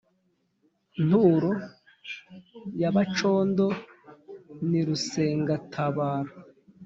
[1.07, 1.51] Nturo
[2.81, 3.65] ya Bacondo
[4.69, 6.33] ni Rusengatabaro